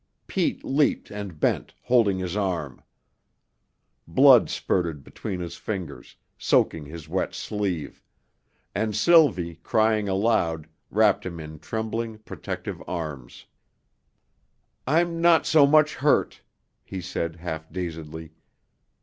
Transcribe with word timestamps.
Pete 0.25 0.63
leaped 0.65 1.11
and 1.11 1.39
bent, 1.39 1.75
holding 1.83 2.17
his 2.17 2.35
arm. 2.35 2.81
Blood 4.07 4.49
spurted 4.49 5.03
between 5.03 5.39
his 5.39 5.57
fingers, 5.57 6.15
soaking 6.39 6.87
his 6.87 7.07
wet 7.07 7.35
sleeve; 7.35 8.01
and 8.73 8.95
Sylvie, 8.95 9.57
crying 9.57 10.09
aloud, 10.09 10.67
wrapped 10.89 11.23
him 11.23 11.39
in 11.39 11.59
trembling, 11.59 12.17
protective 12.17 12.81
arms. 12.87 13.45
"I'm 14.87 15.21
not 15.21 15.47
much 15.69 15.93
hurt," 15.93 16.41
he 16.83 16.99
said 16.99 17.35
half 17.35 17.71
dazedly. 17.71 18.31